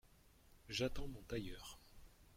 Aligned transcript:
J’attends 0.67 1.05
mon 1.09 1.21
tailleur. 1.21 1.77